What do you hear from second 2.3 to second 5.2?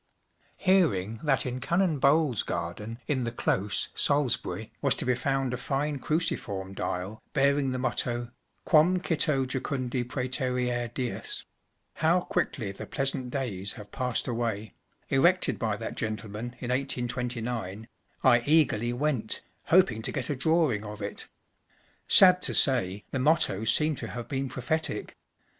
garden in the Close, Salisbury, was to be